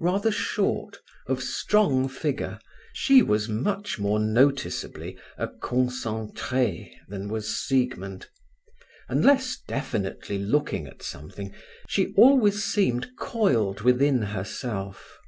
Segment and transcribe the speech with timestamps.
[0.00, 2.58] Rather short, of strong figure,
[2.94, 8.30] she was much more noticeably a concentrée than was Siegmund.
[9.10, 11.52] Unless definitely looking at something
[11.86, 15.18] she always seemed coiled within herself.